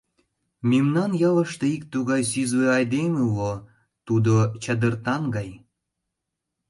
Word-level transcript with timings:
Мемнан 0.69 1.11
ялыште 1.29 1.65
ик 1.75 1.83
тугай 1.93 2.21
сӱзлӧ 2.31 2.65
айдеме 2.77 3.21
уло, 3.29 3.53
тудо 4.07 4.33
чадыртан 4.63 5.23
гай. 5.35 5.49